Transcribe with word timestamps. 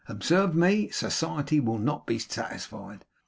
Observe 0.09 0.55
me, 0.55 0.89
society 0.89 1.59
will 1.59 1.77
not 1.77 2.07
be 2.07 2.17
satisfied! 2.17 3.05